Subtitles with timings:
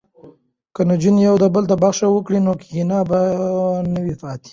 [0.75, 3.19] که نجونې یو بل ته بخښنه وکړي نو کینه به
[3.93, 4.49] نه وي پاتې.